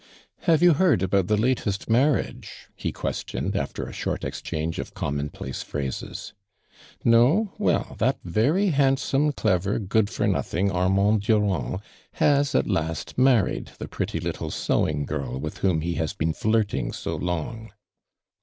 [0.47, 4.79] "Have you hoard about the latest mar riage?" he questioned, aftt'r a short ox t'.hange
[4.79, 6.33] of commonplace phrases."
[7.03, 11.81] No I Well, that very handsome, clever, good for nothing Armand Durand,
[12.13, 16.33] has at last mar ried the pretty little sewing girl with whom ho has been
[16.33, 17.71] flirting so long."